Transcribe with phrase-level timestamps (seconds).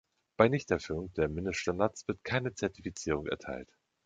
[0.35, 3.69] Bei Nichterfüllung der Mindeststandards wird keine Zertifizierung erteilt.